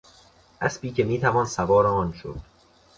اسبی 0.61 0.91
که 0.91 1.03
میتوان 1.03 1.45
سوار 1.45 1.87
آن 1.87 2.13
شد 2.13 2.39